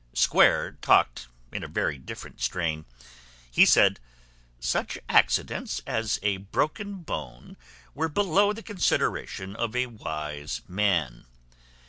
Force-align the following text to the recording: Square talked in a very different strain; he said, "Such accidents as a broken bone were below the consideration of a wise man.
Square 0.13 0.79
talked 0.81 1.27
in 1.51 1.63
a 1.63 1.67
very 1.67 1.99
different 1.99 2.41
strain; 2.41 2.85
he 3.51 3.67
said, 3.67 3.99
"Such 4.59 4.97
accidents 5.07 5.79
as 5.85 6.17
a 6.23 6.37
broken 6.37 7.03
bone 7.03 7.55
were 7.93 8.09
below 8.09 8.51
the 8.51 8.63
consideration 8.63 9.55
of 9.55 9.75
a 9.75 9.85
wise 9.85 10.61
man. 10.67 11.25